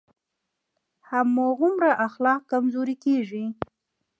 [1.09, 3.45] هماغومره اخلاق کمزوری کېږي.